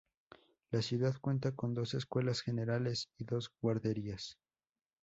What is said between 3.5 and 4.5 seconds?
guarderías.